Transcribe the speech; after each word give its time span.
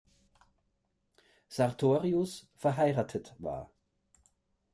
Sartorius, 1.47 2.47
verheiratet 2.55 3.35
war. 3.39 3.69